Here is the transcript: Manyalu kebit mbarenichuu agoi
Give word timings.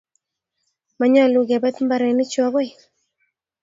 Manyalu 0.99 1.39
kebit 1.49 1.77
mbarenichuu 1.85 2.43
agoi 2.47 2.69